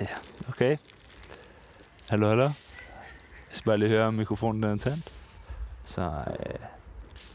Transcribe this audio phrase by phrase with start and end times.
[0.00, 0.06] Ja,
[0.48, 0.76] okay.
[2.08, 2.42] Hallo, hallo.
[2.42, 2.52] Jeg
[3.50, 5.12] skal bare lige høre, om mikrofonen er tændt.
[5.84, 6.54] Så øh,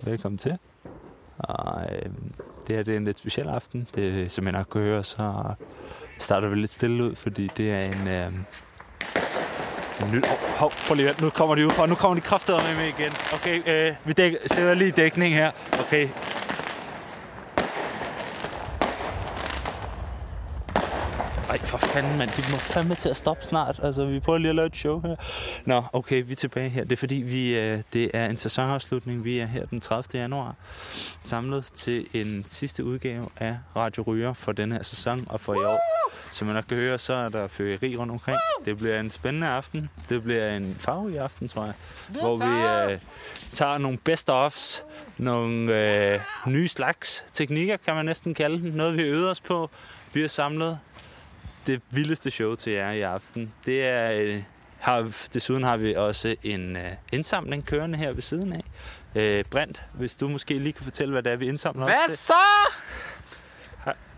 [0.01, 0.58] velkommen til.
[1.37, 2.11] Og øh,
[2.67, 3.87] det her det er en lidt speciel aften.
[3.95, 5.43] Det, som jeg nok kunne høre, så
[6.19, 8.07] starter vi lidt stille ud, fordi det er en...
[8.07, 8.34] Øh,
[10.02, 11.86] en ny, oh, hov, prøv lige Nu kommer de ud fra.
[11.86, 13.11] Nu kommer de kraftigt med mig igen.
[13.34, 15.52] Okay, øh, vi dæk, sætter lige dækning her.
[15.80, 16.09] Okay,
[21.54, 22.30] Ej, for fanden, mand.
[22.30, 23.80] De må fandme til at stoppe snart.
[23.84, 25.16] Altså, vi prøver lige at lave et show her.
[25.66, 26.84] Nå, okay, vi er tilbage her.
[26.84, 29.24] Det er fordi, vi, øh, det er en sæsonafslutning.
[29.24, 30.21] Vi er her den 30.
[30.21, 30.56] januar
[31.24, 35.58] samlet til en sidste udgave af Radio Ryger for denne her sæson og for i
[35.58, 35.80] år.
[36.31, 38.38] Som man nok kan høre, så er der fyreri rundt omkring.
[38.66, 39.89] Det bliver en spændende aften.
[40.09, 41.73] Det bliver en farverig aften, tror jeg.
[42.09, 42.99] Hvor vi øh,
[43.49, 44.83] tager nogle best-offs,
[45.17, 45.73] nogle
[46.13, 48.73] øh, nye slags teknikker, kan man næsten kalde dem.
[48.73, 49.70] Noget, vi øver os på.
[50.13, 50.80] Vi har samlet
[51.67, 53.53] det vildeste show til jer i aften.
[53.66, 54.44] Det er, øh,
[54.80, 58.64] har, desuden har vi også en øh, indsamling kørende her ved siden af.
[59.16, 62.17] Øh, Brent, hvis du måske lige kan fortælle, hvad det er, vi indsamler Hvad også
[62.17, 62.17] til.
[62.17, 62.33] så?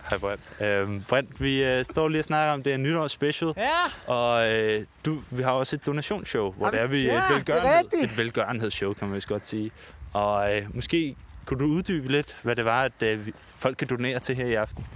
[0.10, 0.42] Hej Brent.
[0.62, 3.54] Øh, Brent, vi øh, står lige og snakker om, det er nytårs special.
[3.58, 6.78] Ja, Og øh, du, vi har også et donationsshow, hvor vi?
[6.78, 9.72] det er vi Ja, et, det er velgørenhed, et velgørenhedsshow, kan man vist godt sige.
[10.14, 11.16] Og øh, måske
[11.46, 14.54] kunne du uddybe lidt, hvad det var, at øh, folk kan donere til her i
[14.54, 14.88] aften.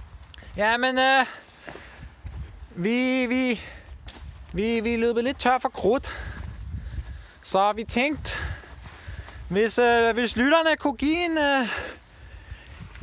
[0.56, 1.26] ja men øh,
[2.76, 3.60] vi, vi,
[4.52, 6.12] vi, vi løbet lidt tør for krudt.
[7.42, 8.30] Så vi tænkte,
[9.48, 11.68] hvis, øh, hvis lytterne kunne give en, øh,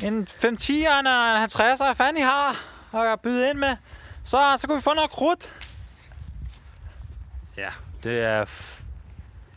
[0.04, 1.08] en 5 10'er og en
[1.44, 2.56] 50'er, hvad fanden I har
[3.14, 3.76] at byde ind med,
[4.23, 5.54] så, så kunne vi få noget krudt.
[7.58, 7.70] Ja,
[8.04, 8.45] det er...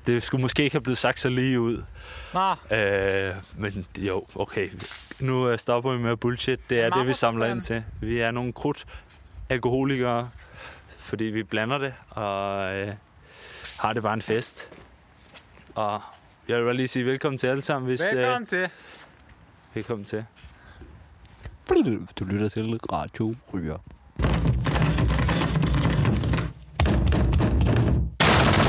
[0.07, 1.83] Det skulle måske ikke have blevet sagt så lige ud.
[2.35, 4.71] Nå, Øh, men jo, okay.
[5.21, 6.71] Nu øh, stopper vi med bullshit.
[6.71, 7.85] Det er det, vi samler ind til.
[8.01, 8.87] Vi er nogle krudt
[9.51, 10.31] alkoholikere,
[10.99, 12.95] fordi vi blander det, og øh,
[13.79, 14.69] har det bare en fest.
[15.75, 16.01] Og
[16.49, 17.87] jeg vil bare lige sige velkommen til alle sammen.
[17.87, 18.59] Hvis, velkommen til.
[18.59, 18.69] Øh,
[19.75, 20.25] velkommen til.
[22.19, 23.79] Du lytter til Radio Ryger.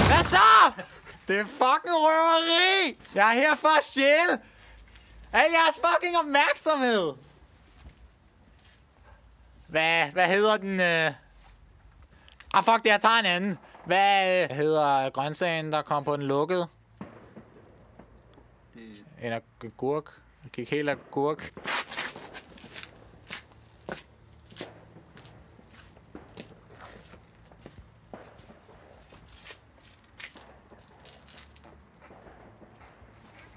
[0.07, 0.81] Hvad så?
[1.27, 2.97] Det er fucking røveri!
[3.16, 4.39] Jeg er her for at stjæle
[5.33, 7.31] al jeres fucking opmærksomhed!
[9.71, 10.79] Hvad, hvad hedder den?
[10.79, 11.11] Øh...
[12.53, 13.57] Ah, fuck det, jeg tager en anden.
[13.85, 16.67] Hvad øh, hedder grøntsagen, der kom på den lukkede?
[19.21, 20.05] En agurk.
[20.43, 21.53] Jeg gik helt agurk.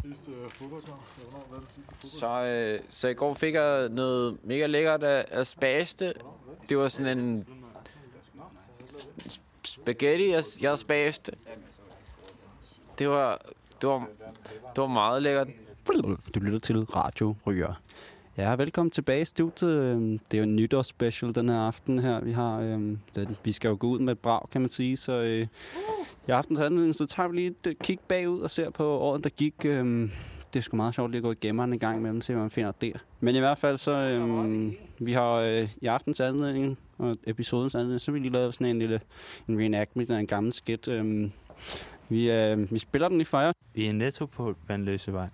[0.04, 1.00] Sidste fodboldkamp?
[1.30, 2.20] Hvornår var det sidste fodbold?
[2.20, 6.14] Så, øh, så i går fik jeg noget mega lækkert af, af spaste.
[6.68, 7.46] Det var sådan en
[9.64, 11.32] spaghetti, jeg, jeg spaste.
[12.98, 13.40] Det var,
[13.80, 14.08] det var,
[14.74, 15.48] det var meget lækkert.
[16.34, 17.74] Du lytter til Radio Ryger.
[18.36, 19.70] Ja, velkommen tilbage i studiet.
[19.70, 22.20] Øhm, Det er jo en nytårsspecial den her aften her.
[22.20, 24.96] Vi har, øhm, den, vi skal jo gå ud med et brag, kan man sige.
[24.96, 25.46] Så øh,
[26.28, 29.24] i aftens anledning, så tager vi lige et øh, kig bagud og ser på året,
[29.24, 29.54] der gik.
[29.64, 30.10] Øhm,
[30.52, 32.42] det er sgu meget sjovt lige at gå i gemmeren en gang imellem, se hvad
[32.42, 32.92] man finder der.
[33.20, 38.00] Men i hvert fald så, øhm, vi har øh, i aftens anledning og episodens anledning,
[38.00, 39.00] så har vi lige lavet sådan en lille
[39.48, 40.88] en reenactment af en gammel skit.
[40.88, 41.32] Øhm,
[42.08, 43.52] vi, øh, vi spiller den lige for jer.
[43.74, 45.28] Vi er netto på Vandløsevej.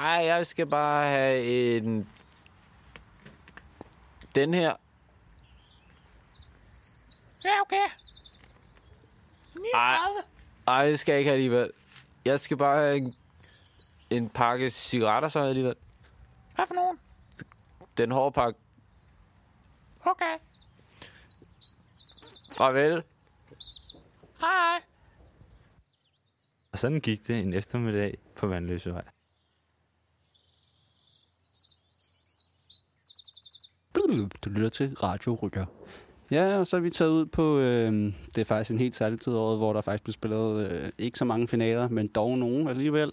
[0.00, 1.44] Hej, jeg skal bare have
[1.76, 2.08] en...
[4.34, 4.76] Den her.
[7.44, 7.86] Ja, okay.
[9.74, 9.96] Ej,
[10.66, 11.72] ej, det skal jeg ikke have alligevel.
[12.24, 13.12] Jeg skal bare have en,
[14.10, 15.74] en pakke cigaretter så alligevel.
[16.54, 16.98] Hvad for nogen?
[17.96, 18.60] Den hårde pakke.
[20.04, 20.38] Okay.
[22.56, 23.02] Farvel.
[24.40, 24.82] Hej.
[26.72, 29.04] Og sådan gik det en eftermiddag på Vandløsevej.
[34.18, 35.64] Du lytter til Radio Ryger.
[36.30, 37.92] Ja, og så er vi taget ud på, øh,
[38.34, 40.90] det er faktisk en helt særlig tid af året, hvor der faktisk bliver spillet øh,
[40.98, 43.12] ikke så mange finaler, men dog nogen alligevel.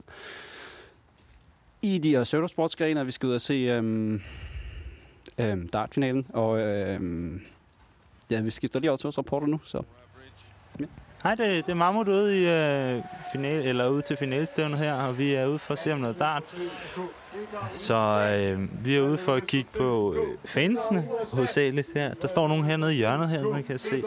[1.82, 4.14] I de her pseudosportsgrene, vi skal ud og se øh,
[5.38, 7.02] øh, dartfinalen, og øh,
[8.32, 9.82] ja, vi skifter lige over til vores rapporter nu, så
[11.24, 15.18] Hej, det, det er Mahmoud ude, i, øh, final, eller ude til finalstævnet her, og
[15.18, 16.58] vi er ude for at se om noget dart.
[17.74, 22.14] Så øh, vi er ude for at kigge på øh, fansene, hovedsageligt her.
[22.14, 24.04] Der står nogen hernede i hjørnet her, man kan se.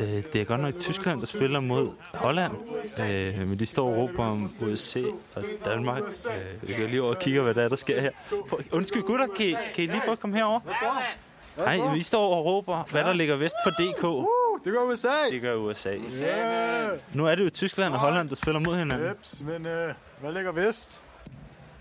[0.00, 2.52] Øh, det er godt nok Tyskland, der spiller mod Holland,
[3.10, 5.02] øh, men de står og råber om USA
[5.34, 6.02] og Danmark.
[6.02, 8.10] Øh, vi kan lige over og kigge, hvad der er, der sker her.
[8.72, 10.60] Undskyld gutter, kan I, kan I lige prøve at komme herover?
[11.56, 14.04] Nej, vi står og råber, hvad der ligger vest for DK.
[14.64, 15.08] Det går USA!
[15.30, 15.94] Det gør USA.
[16.22, 16.98] Yeah.
[17.14, 19.08] Nu er det jo Tyskland og Holland, der spiller mod hinanden.
[19.08, 21.02] Jeps, men øh, hvad ligger vest?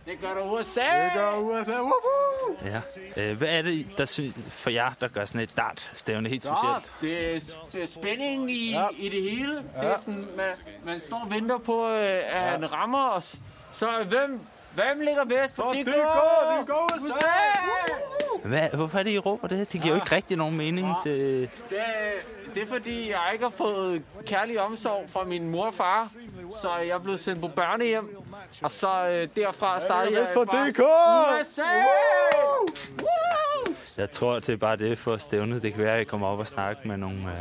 [0.05, 0.81] Det gør du USA!
[0.81, 1.71] Det gør USA.
[1.71, 2.57] Woohoo!
[2.65, 2.81] Ja.
[3.17, 6.93] Øh, hvad er det der sy- for jer, der gør sådan et dart-stævne helt specielt?
[7.01, 7.39] Det er,
[7.71, 8.81] det er spænding i, Ja.
[8.81, 8.87] ja.
[8.97, 9.55] i det hele.
[9.55, 10.49] Det er sådan, man,
[10.85, 12.39] man står og venter på, øh, at ja.
[12.39, 13.35] han rammer os.
[13.71, 14.39] Så hvem,
[14.75, 16.51] hvem ligger vest for For det det går?
[16.51, 17.25] går, det går USA!
[18.43, 19.73] Hvad, hvorfor er det, I råber det?
[19.73, 21.41] Det giver jo ikke rigtig nogen mening til...
[21.69, 21.79] Det,
[22.55, 26.11] det er fordi, jeg ikke har fået kærlig omsorg fra min mor og far.
[26.61, 28.17] Så jeg er blevet sendt på børnehjem.
[28.61, 30.79] Og så øh, derfra startede jeg for DK!
[31.41, 31.61] USA!
[33.97, 35.61] Jeg tror, det er bare det for stævnet.
[35.61, 37.37] Det kan være, at jeg kommer op og snakke med nogle øh,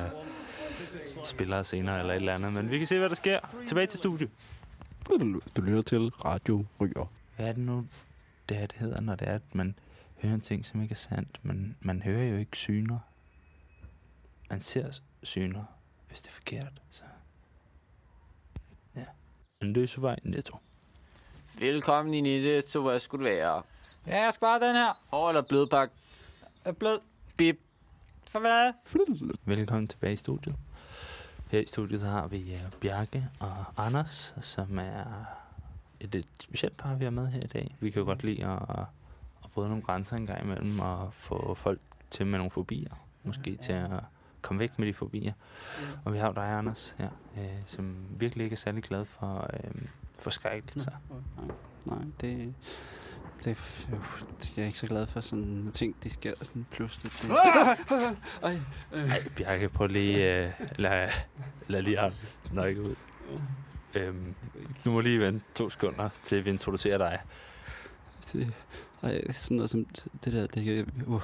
[1.24, 2.54] spillere senere eller et eller andet.
[2.54, 3.38] Men vi kan se, hvad der sker.
[3.66, 4.30] Tilbage til studiet.
[5.56, 7.10] Du lytter til Radio Ryger.
[7.36, 7.86] Hvad er det nu,
[8.48, 9.74] det her det hedder, når det er, at man
[10.22, 11.38] hører en ting, som ikke er sandt?
[11.42, 12.98] Men man hører jo ikke syner.
[14.50, 15.64] Man ser syner,
[16.08, 16.82] hvis det er forkert.
[16.90, 17.02] Så.
[18.96, 19.04] Ja.
[19.62, 20.56] En løsevej netto.
[21.58, 23.62] Velkommen ind i det, så hvad skulle det være?
[24.06, 25.02] Ja, jeg skal bare den her.
[25.10, 25.90] Over eller blødpak?
[26.64, 27.00] Er blød.
[27.36, 27.58] Bip.
[28.26, 28.72] For hvad?
[29.44, 30.56] Velkommen tilbage i studiet.
[31.50, 35.04] Her i studiet har vi uh, Bjarke og Anders, som er
[36.00, 37.76] et, et specielt par, vi har med her i dag.
[37.80, 38.84] Vi kan jo godt lide at
[39.54, 42.90] bryde nogle grænser en gang imellem og få folk til med nogle fobier.
[43.24, 43.90] Måske til at
[44.42, 45.32] komme væk med de fobier.
[46.04, 47.08] Og vi har jo dig, Anders, her,
[47.38, 49.82] øh, som virkelig ikke er særlig glad for øh,
[50.18, 50.92] forskrækkelser.
[51.36, 52.54] Nej, nej, det,
[53.44, 53.50] det,
[53.92, 53.98] øh,
[54.40, 57.12] det, jeg er ikke så glad for sådan når ting, de sker sådan pludselig.
[57.22, 57.30] Det,
[58.42, 58.58] Ej,
[58.92, 61.08] øh, Nej, Bjarke, prøv lige øh, lad,
[61.68, 62.94] lad lige Anders nøje ud.
[63.94, 64.34] Øhm,
[64.84, 67.20] du må lige vente to sekunder, til vi introducerer dig.
[68.32, 68.52] det,
[69.02, 69.86] ej, sådan noget som
[70.24, 71.22] det der, det kan, uh,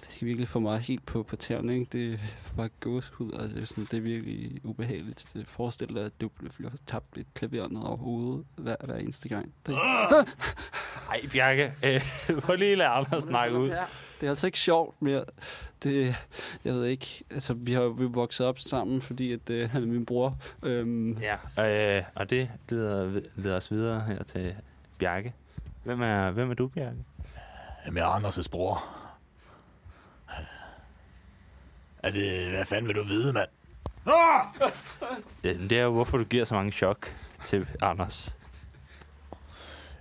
[0.00, 1.86] det kan virkelig få mig helt på, på tæerne, ikke?
[1.92, 5.26] Det får bare gåshud, og det er, sådan, det er virkelig ubehageligt.
[5.34, 9.28] Det Forestil dig, at du bliver tabt et klaver ned over hovedet hver, hver eneste
[9.28, 9.52] gang.
[9.66, 9.74] Det,
[11.10, 12.00] Ej, Bjarke, øh,
[12.40, 13.68] prøv lige lade Anders snakke ud.
[14.20, 15.24] Det er altså ikke sjovt mere.
[15.82, 16.16] Det,
[16.64, 19.86] jeg ved ikke, altså vi har vi vokset op sammen, fordi at, øh, han er
[19.86, 20.36] min bror.
[20.62, 21.18] Øhm,
[21.58, 24.54] Ja, øh, og det leder, leder os videre her til
[24.98, 25.34] Bjarke.
[25.84, 26.96] Hvem er, hvem er du, Bjarke?
[27.86, 28.84] Jamen, jeg er Anders' bror.
[32.02, 33.48] Er det, hvad fanden vil du vide, mand?
[35.44, 38.36] Ja, det er jo, hvorfor du giver så mange chok til Anders.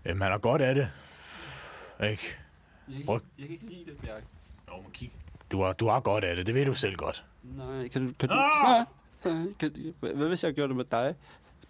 [0.06, 0.90] Jamen, han har godt af det.
[2.10, 2.38] Ikke?
[2.88, 4.26] jeg, Prøv- jeg kan ikke lide det, Bjarke.
[4.68, 5.12] Jo, men kig.
[5.52, 7.24] Du har, du har godt af det, det ved du selv godt.
[7.44, 8.14] Nej, kan du...
[8.20, 8.86] Kan du ah!
[9.60, 11.16] kan, du- hvad hvad hvis jeg gjorde det med dig?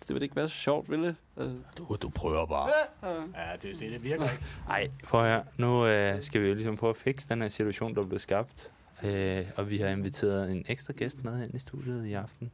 [0.07, 1.15] Det ville ikke være så sjovt, ville det?
[1.37, 2.69] Øh, Du, du prøver bare.
[3.35, 4.43] Ja, det, se, det virker ikke.
[4.69, 5.43] Ej, prøv høre.
[5.57, 8.21] Nu øh, skal vi jo ligesom prøve at fikse den her situation, der er blevet
[8.21, 8.69] skabt.
[9.03, 12.51] Øh, og vi har inviteret en ekstra gæst med ind i studiet i aften.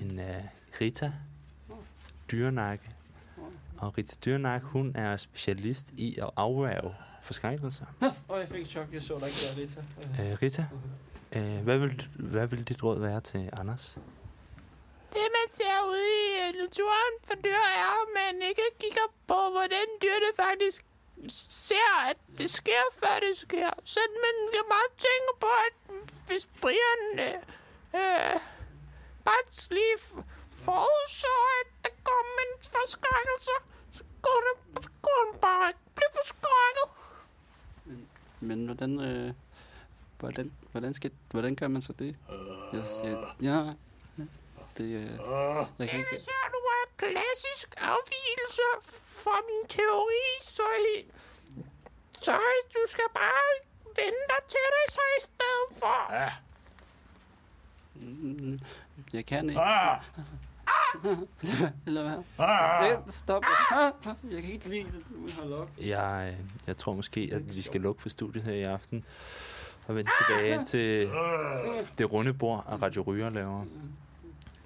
[0.00, 0.34] En øh,
[0.80, 1.12] Rita
[2.30, 2.84] Dyrenakke.
[3.78, 7.84] Og Rita Dyrenakke, hun er specialist i at afværge forskrækkelser.
[8.02, 8.86] Åh, jeg fik chok.
[8.92, 9.62] Jeg så dig ikke der,
[10.20, 10.32] Rita.
[10.32, 10.66] Øh, Rita,
[11.36, 13.98] øh, hvad, vil, hvad vil dit råd være til Anders?
[15.48, 19.86] Det, ser ude i øh, naturen for dyr, er, at man ikke kigger på, hvordan
[20.02, 20.84] dyrene faktisk
[21.48, 23.70] ser, at det sker, før det sker.
[23.84, 25.74] Så man skal bare tænke på, at
[26.26, 27.38] hvis Brian øh,
[28.00, 28.40] øh,
[29.24, 29.96] bare lige
[30.52, 33.54] forudså, at der kom en forskrækkelse,
[33.92, 36.86] så kunne han, så går bare ikke blive forskrækket.
[37.84, 38.08] Men
[38.40, 39.00] men hvordan...
[39.00, 39.32] Øh,
[40.18, 42.16] hvordan, hvordan, skal, hvordan gør man så det?
[42.72, 43.72] Jeg, siger, ja,
[44.78, 44.84] det...
[44.84, 45.10] Øh,
[45.78, 46.10] jeg kan ikke...
[46.12, 48.62] Det ser du er klassisk afvielse
[49.22, 50.62] fra min teori, så,
[50.96, 51.10] I,
[52.20, 52.32] så
[52.74, 53.48] du skal bare
[53.96, 56.12] vende dig til det så i stedet for.
[56.14, 56.30] Ja.
[57.94, 58.60] Mm,
[59.12, 59.60] Jeg kan ikke.
[59.60, 60.00] Ah!
[61.86, 62.46] Eller hvad?
[62.46, 62.90] Ah!
[62.92, 63.42] Øh, Stop.
[63.72, 63.92] Ah,
[64.30, 68.08] Jeg kan ikke lide må jeg øh, jeg tror måske, at vi skal lukke for
[68.08, 69.04] studiet her i aften.
[69.86, 71.10] Og vende tilbage til
[71.98, 73.64] det runde bord, af Radio Ryger laver.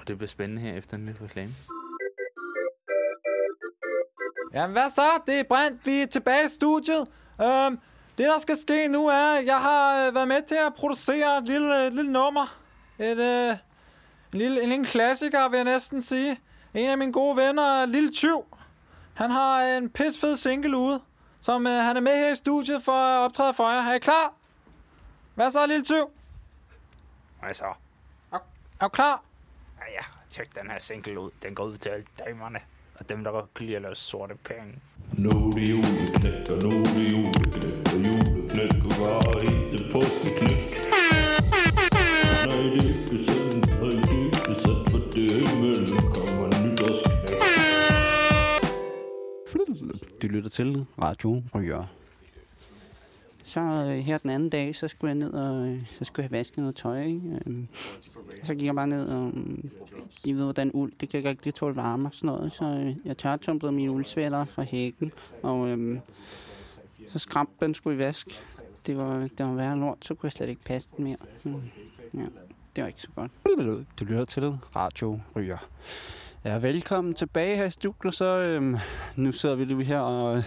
[0.02, 1.52] Og det bliver spændende her efter en lille reklame.
[4.54, 5.10] Jamen hvad så?
[5.26, 5.86] Det er Brent.
[5.86, 7.08] Vi er tilbage i studiet.
[7.42, 7.78] Øhm,
[8.18, 11.38] det der skal ske nu er, at jeg har øh, været med til at producere
[11.38, 12.58] et lille, et lille nummer.
[12.98, 13.56] Et, øh,
[14.32, 16.40] en, lille, en lille klassiker, vil jeg næsten sige.
[16.74, 18.44] En af mine gode venner, Lille Tyv.
[19.14, 21.02] Han har en pisfed single ude,
[21.40, 23.90] som øh, han er med her i studiet for at optræde for jer.
[23.90, 24.34] Er I klar?
[25.34, 26.10] Hvad så, Lille Tyv?
[27.40, 27.74] Hvad så?
[28.32, 28.38] Er
[28.80, 29.22] du klar?
[29.82, 31.30] Ja, ja, tjek den her single ud.
[31.42, 32.58] Den går ud til alle damerne.
[32.94, 34.78] Og dem, der godt kan lide at lave sorte penge.
[35.12, 40.72] Nu er det juleknæk, og nu er det juleknæk, og julet påskeknæk var helt påskeknæk.
[42.52, 43.96] I det er sådan, når i
[44.30, 47.38] det er sådan, for det imellem kommer nytårsknæk.
[50.22, 52.01] Du lytter til Radio Røger.
[53.52, 56.30] Så øh, her den anden dag, så skulle jeg ned og øh, så skulle jeg
[56.30, 57.02] vaske noget tøj.
[57.02, 57.40] Ikke?
[57.46, 57.64] Øh,
[58.42, 59.32] så gik jeg bare ned og
[60.24, 62.52] de ved, hvordan uld, det kan ikke rigtig tåle varme og sådan noget.
[62.52, 65.98] Så øh, jeg tørtumplede mine uldsvætter fra hækken, og øh,
[67.08, 68.44] så skræmte den skulle i vask.
[68.86, 71.16] Det var, det var værre lort, så kunne jeg slet ikke passe den mere.
[71.42, 71.54] Mm,
[72.14, 72.26] ja,
[72.76, 73.30] det var ikke så godt.
[73.98, 75.68] Du lytter til Radio Ryger.
[76.44, 78.14] Ja, velkommen tilbage her i studiet.
[78.14, 78.78] Så øh,
[79.16, 80.44] nu sidder vi lige her og øh,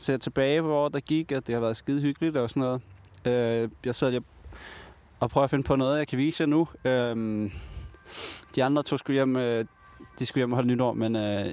[0.00, 2.82] ser tilbage på året, der gik, at det har været skide hyggeligt og sådan noget.
[3.24, 4.24] Øh, jeg sidder lige
[5.20, 6.68] og prøver at finde på noget, jeg kan vise jer nu.
[6.84, 7.50] Øh,
[8.54, 9.64] de andre to skulle hjem, øh,
[10.18, 11.46] de skulle hjem og holde nytår, men øh,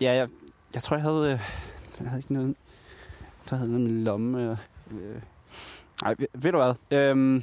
[0.00, 0.28] ja, jeg,
[0.74, 1.40] jeg tror, jeg havde, øh,
[2.00, 2.48] jeg havde ikke noget,
[3.20, 4.42] jeg tror, jeg havde noget med lomme.
[4.42, 4.56] Øh,
[4.90, 5.22] øh.
[6.04, 6.98] Ej, ved, ved du hvad?
[6.98, 7.42] Øh,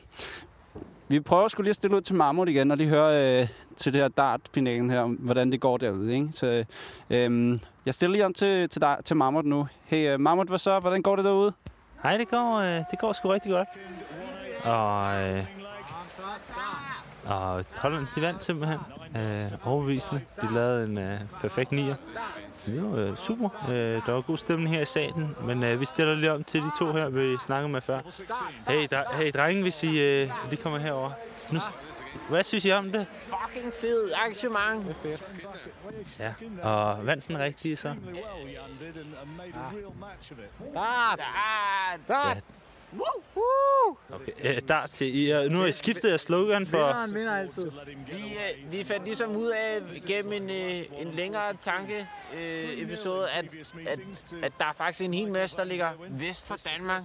[1.07, 3.93] vi prøver skulle lige at stille ud til Marmot igen, og lige høre øh, til
[3.93, 6.13] det her dart-finalen her, hvordan det går derude.
[6.13, 6.29] Ikke?
[6.33, 6.65] Så
[7.09, 9.67] øh, jeg stiller lige om til, til, dig, til Marmot nu.
[9.85, 10.79] Hey, øh, uh, Marmot, hvad så?
[10.79, 11.53] Hvordan går det derude?
[12.03, 13.67] Hej, det går, øh, det går sgu rigtig godt.
[14.65, 15.45] Og, øh,
[17.25, 18.79] og Holland, de vandt simpelthen.
[19.17, 20.21] Øh, overbevisende.
[20.41, 21.95] De lavede en øh, perfekt nier.
[22.57, 23.49] Så det var øh, super.
[23.69, 26.61] Øh, der var god stemning her i salen, men øh, vi stiller lige om til
[26.61, 27.99] de to her, vi snakkede med før.
[28.67, 31.11] Hey, dre- hey drenge, hvis I øh, lige kommer herover.
[31.51, 31.59] Nu,
[32.29, 33.07] hvad synes I om det?
[33.21, 34.85] Fucking fed arrangement.
[36.19, 37.95] Ja, og vandt den rigtige så?
[40.73, 41.19] Dart!
[42.09, 42.41] Ja.
[44.11, 45.29] Okay, øh, der til I.
[45.29, 46.77] er- Nu har I skiftet jeres slogan for...
[46.77, 47.71] Vinderen vinder altid.
[48.11, 48.33] Vi,
[48.65, 53.45] øh, vi fandt ligesom ud af gennem en, øh, en længere tanke øh, episode, at,
[53.87, 53.99] at,
[54.43, 57.01] at der er faktisk en hel masse, der ligger vest for Danmark.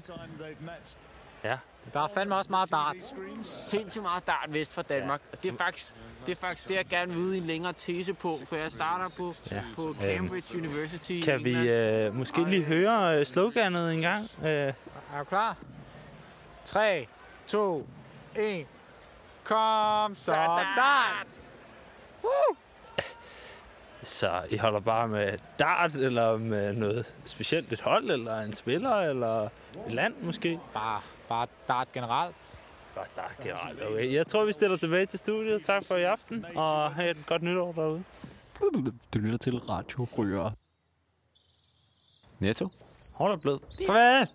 [1.45, 1.57] Ja,
[1.93, 2.97] Der er fandme også meget dart.
[3.43, 5.21] Sindssygt meget dart vest for Danmark.
[5.33, 5.95] Og det er faktisk
[6.27, 9.09] det, er faktisk det jeg gerne vil vide en længere tese på, for jeg starter
[9.17, 9.63] på, Ja.
[9.77, 11.11] på Cambridge University.
[11.11, 14.31] i kan vi øh, måske lige høre øh, sloganet en gang?
[14.45, 14.73] Øh, Er
[15.19, 15.57] du klar?
[16.65, 17.07] 3,
[17.47, 17.87] 2,
[18.37, 18.67] 1.
[19.45, 20.33] Kom så,
[20.77, 21.27] dart!
[24.03, 27.73] så I holder bare med dart, eller med noget specielt?
[27.73, 29.45] Et hold, eller en spiller, eller
[29.87, 30.61] et land måske?
[30.75, 32.61] Bare, bare dart generelt.
[32.95, 34.13] Bare dart generelt, okay.
[34.13, 35.63] Jeg tror, vi stiller tilbage til studiet.
[35.65, 38.05] Tak for i aften, og have et godt nytår derude.
[39.15, 40.51] Du lytter til Radio Røger.
[42.39, 42.69] Netto.
[43.19, 43.59] Hold da blød.
[43.87, 44.29] Farvel!